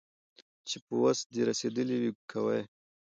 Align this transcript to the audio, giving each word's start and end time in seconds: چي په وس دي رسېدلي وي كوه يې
چي 0.69 0.77
په 0.85 0.93
وس 1.01 1.19
دي 1.33 1.41
رسېدلي 1.49 1.95
وي 2.01 2.11
كوه 2.31 2.53
يې 2.57 2.63